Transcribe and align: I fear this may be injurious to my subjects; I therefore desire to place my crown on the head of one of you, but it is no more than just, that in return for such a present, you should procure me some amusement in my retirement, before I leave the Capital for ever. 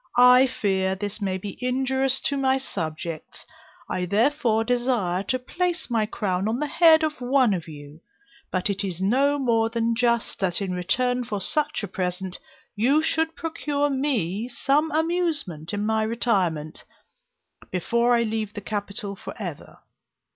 I 0.17 0.47
fear 0.47 0.95
this 0.95 1.21
may 1.21 1.37
be 1.37 1.59
injurious 1.63 2.19
to 2.21 2.35
my 2.35 2.57
subjects; 2.57 3.45
I 3.87 4.05
therefore 4.05 4.63
desire 4.63 5.21
to 5.21 5.37
place 5.37 5.91
my 5.91 6.07
crown 6.07 6.47
on 6.47 6.57
the 6.57 6.65
head 6.65 7.03
of 7.03 7.21
one 7.21 7.53
of 7.53 7.67
you, 7.67 8.01
but 8.49 8.67
it 8.67 8.83
is 8.83 8.99
no 8.99 9.37
more 9.37 9.69
than 9.69 9.93
just, 9.95 10.39
that 10.39 10.59
in 10.59 10.71
return 10.73 11.23
for 11.23 11.39
such 11.39 11.83
a 11.83 11.87
present, 11.87 12.39
you 12.75 13.03
should 13.03 13.35
procure 13.35 13.91
me 13.91 14.47
some 14.51 14.89
amusement 14.89 15.71
in 15.71 15.85
my 15.85 16.01
retirement, 16.01 16.83
before 17.69 18.15
I 18.15 18.23
leave 18.23 18.55
the 18.55 18.59
Capital 18.61 19.15
for 19.15 19.35
ever. 19.39 19.81